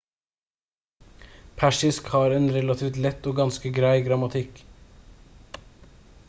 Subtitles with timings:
[1.59, 4.65] persisk har en relativt lett og ganske grei grammatikk